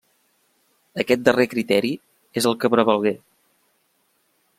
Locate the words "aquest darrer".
1.03-1.45